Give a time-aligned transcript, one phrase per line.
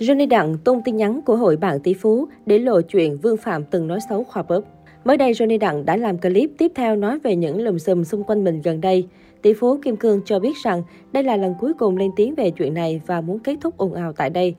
[0.00, 3.64] Johnny Đặng tung tin nhắn của hội bạn tỷ phú để lộ chuyện Vương Phạm
[3.64, 4.60] từng nói xấu khoa bóp.
[5.04, 8.24] Mới đây, Johnny Đặng đã làm clip tiếp theo nói về những lùm xùm xung
[8.24, 9.06] quanh mình gần đây.
[9.42, 10.82] Tỷ phú Kim Cương cho biết rằng
[11.12, 13.94] đây là lần cuối cùng lên tiếng về chuyện này và muốn kết thúc ồn
[13.94, 14.54] ào tại đây.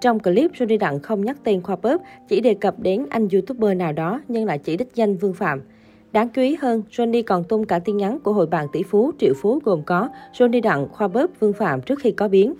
[0.00, 3.76] Trong clip, Johnny Đặng không nhắc tên khoa bóp, chỉ đề cập đến anh YouTuber
[3.76, 5.62] nào đó nhưng lại chỉ đích danh Vương Phạm.
[6.12, 9.10] Đáng chú ý hơn, Johnny còn tung cả tin nhắn của hội bạn tỷ phú
[9.18, 12.54] triệu phú gồm có Johnny Đặng, khoa bóp, Vương Phạm trước khi có biến.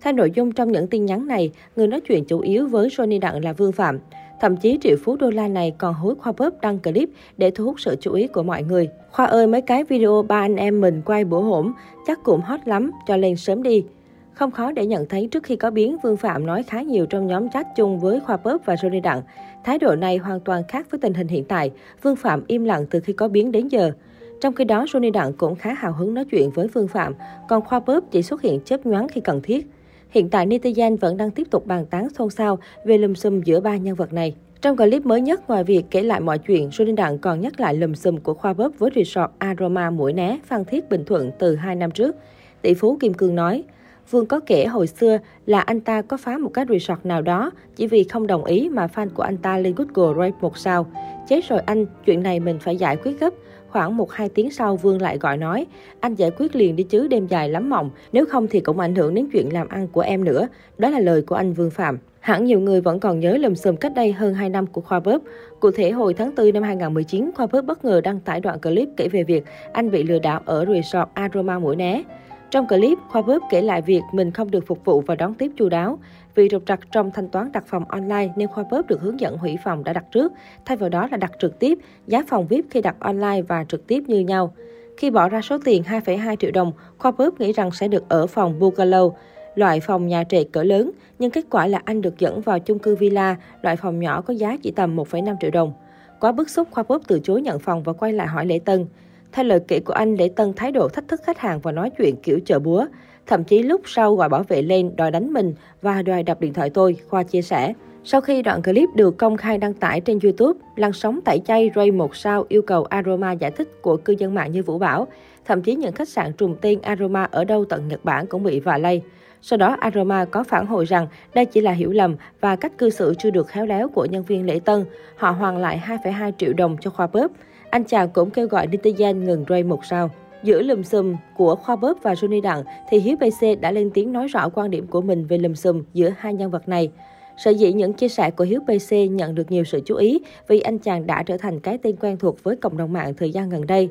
[0.00, 3.20] Theo nội dung trong những tin nhắn này, người nói chuyện chủ yếu với Johnny
[3.20, 3.98] Đặng là Vương Phạm.
[4.40, 7.64] Thậm chí triệu phú đô la này còn hối Khoa Bóp đăng clip để thu
[7.64, 8.88] hút sự chú ý của mọi người.
[9.10, 11.72] Khoa ơi, mấy cái video ba anh em mình quay bữa hổm,
[12.06, 13.84] chắc cũng hot lắm, cho lên sớm đi.
[14.32, 17.26] Không khó để nhận thấy trước khi có biến, Vương Phạm nói khá nhiều trong
[17.26, 19.22] nhóm chat chung với Khoa Bóp và Johnny Đặng.
[19.64, 21.70] Thái độ này hoàn toàn khác với tình hình hiện tại.
[22.02, 23.92] Vương Phạm im lặng từ khi có biến đến giờ.
[24.40, 27.14] Trong khi đó, Johnny Đặng cũng khá hào hứng nói chuyện với Vương Phạm,
[27.48, 29.66] còn Khoa Bóp chỉ xuất hiện chớp nhoáng khi cần thiết.
[30.10, 33.60] Hiện tại, netizen vẫn đang tiếp tục bàn tán xôn xao về lùm xùm giữa
[33.60, 34.34] ba nhân vật này.
[34.60, 37.74] Trong clip mới nhất, ngoài việc kể lại mọi chuyện, Johnny Đặng còn nhắc lại
[37.74, 41.54] lùm xùm của khoa bóp với resort Aroma Mũi Né, Phan Thiết, Bình Thuận từ
[41.56, 42.16] 2 năm trước.
[42.62, 43.64] Tỷ phú Kim Cương nói,
[44.10, 47.50] Vương có kể hồi xưa là anh ta có phá một cái resort nào đó,
[47.76, 50.86] chỉ vì không đồng ý mà fan của anh ta lên Google rate một sao.
[51.28, 53.34] Chết rồi anh, chuyện này mình phải giải quyết gấp.
[53.70, 55.66] Khoảng 1-2 tiếng sau, Vương lại gọi nói,
[56.00, 58.94] anh giải quyết liền đi chứ đêm dài lắm mộng, nếu không thì cũng ảnh
[58.94, 60.48] hưởng đến chuyện làm ăn của em nữa.
[60.78, 61.98] Đó là lời của anh Vương Phạm.
[62.20, 65.00] Hẳn nhiều người vẫn còn nhớ lùm xùm cách đây hơn 2 năm của Khoa
[65.00, 65.22] Bớp.
[65.60, 68.88] Cụ thể, hồi tháng 4 năm 2019, Khoa Bớp bất ngờ đăng tải đoạn clip
[68.96, 72.02] kể về việc anh bị lừa đảo ở resort Aroma Mũi Né.
[72.50, 75.50] Trong clip, Khoa Bớp kể lại việc mình không được phục vụ và đón tiếp
[75.56, 75.98] chu đáo.
[76.34, 79.38] Vì trục trặc trong thanh toán đặt phòng online nên Khoa Bớp được hướng dẫn
[79.38, 80.32] hủy phòng đã đặt trước,
[80.64, 83.86] thay vào đó là đặt trực tiếp, giá phòng VIP khi đặt online và trực
[83.86, 84.54] tiếp như nhau.
[84.96, 88.26] Khi bỏ ra số tiền 2,2 triệu đồng, Khoa Bớp nghĩ rằng sẽ được ở
[88.26, 89.12] phòng Bungalow,
[89.54, 92.78] loại phòng nhà trệt cỡ lớn, nhưng kết quả là anh được dẫn vào chung
[92.78, 95.72] cư villa, loại phòng nhỏ có giá chỉ tầm 1,5 triệu đồng.
[96.20, 98.86] Quá bức xúc, Khoa Bớp từ chối nhận phòng và quay lại hỏi Lễ Tân.
[99.32, 101.90] Theo lời kể của anh, Lễ Tân thái độ thách thức khách hàng và nói
[101.98, 102.86] chuyện kiểu chợ búa.
[103.26, 106.52] Thậm chí lúc sau gọi bảo vệ lên đòi đánh mình và đòi đập điện
[106.52, 107.72] thoại tôi, Khoa chia sẻ.
[108.04, 111.70] Sau khi đoạn clip được công khai đăng tải trên YouTube, làn sóng tẩy chay
[111.76, 115.06] Ray một sao yêu cầu Aroma giải thích của cư dân mạng như Vũ Bảo.
[115.44, 118.60] Thậm chí những khách sạn trùng tên Aroma ở đâu tận Nhật Bản cũng bị
[118.60, 119.02] vạ lây.
[119.42, 122.90] Sau đó, Aroma có phản hồi rằng đây chỉ là hiểu lầm và cách cư
[122.90, 124.84] xử chưa được khéo léo của nhân viên lễ tân.
[125.16, 127.30] Họ hoàn lại 2,2 triệu đồng cho khoa bóp.
[127.70, 130.10] Anh chàng cũng kêu gọi netizen ngừng rơi một sao.
[130.42, 134.12] Giữa lùm xùm của Khoa Bớp và Johnny Đặng thì Hiếu PC đã lên tiếng
[134.12, 136.90] nói rõ quan điểm của mình về lùm xùm giữa hai nhân vật này.
[137.36, 140.60] Sở dĩ những chia sẻ của Hiếu PC nhận được nhiều sự chú ý vì
[140.60, 143.48] anh chàng đã trở thành cái tên quen thuộc với cộng đồng mạng thời gian
[143.48, 143.88] gần đây.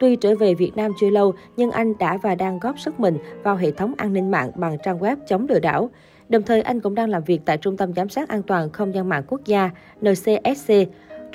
[0.00, 3.18] Tuy trở về Việt Nam chưa lâu, nhưng anh đã và đang góp sức mình
[3.42, 5.90] vào hệ thống an ninh mạng bằng trang web chống lừa đảo.
[6.28, 8.94] Đồng thời, anh cũng đang làm việc tại Trung tâm Giám sát An toàn Không
[8.94, 9.70] gian mạng quốc gia
[10.00, 10.72] NCSC,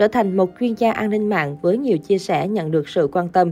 [0.01, 3.09] trở thành một chuyên gia an ninh mạng với nhiều chia sẻ nhận được sự
[3.11, 3.51] quan tâm.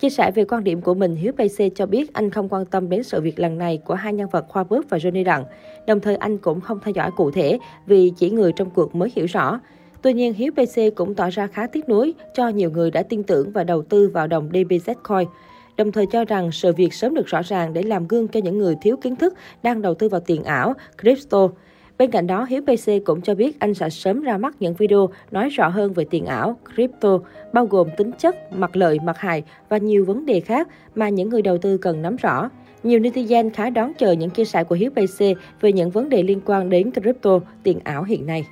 [0.00, 2.88] Chia sẻ về quan điểm của mình, Hiếu PC cho biết anh không quan tâm
[2.88, 5.44] đến sự việc lần này của hai nhân vật Khoa Bước và Johnny Đặng.
[5.86, 9.12] Đồng thời anh cũng không theo dõi cụ thể vì chỉ người trong cuộc mới
[9.16, 9.60] hiểu rõ.
[10.02, 13.22] Tuy nhiên, Hiếu PC cũng tỏ ra khá tiếc nuối cho nhiều người đã tin
[13.22, 15.28] tưởng và đầu tư vào đồng DBZ Coin
[15.76, 18.58] đồng thời cho rằng sự việc sớm được rõ ràng để làm gương cho những
[18.58, 21.48] người thiếu kiến thức đang đầu tư vào tiền ảo, crypto.
[21.98, 25.08] Bên cạnh đó, Hiếu PC cũng cho biết anh sẽ sớm ra mắt những video
[25.30, 27.18] nói rõ hơn về tiền ảo, crypto,
[27.52, 31.28] bao gồm tính chất, mặt lợi, mặt hại và nhiều vấn đề khác mà những
[31.28, 32.50] người đầu tư cần nắm rõ.
[32.82, 35.24] Nhiều netizen khá đón chờ những chia sẻ của Hiếu PC
[35.60, 38.46] về những vấn đề liên quan đến crypto, tiền ảo hiện nay.